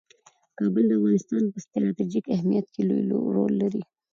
کابل 0.57 0.83
د 0.87 0.91
افغانستان 0.99 1.43
په 1.51 1.57
ستراتیژیک 1.65 2.25
اهمیت 2.35 2.65
کې 2.73 2.81
لوی 2.89 3.03
رول 3.37 3.53
لري. 3.61 3.81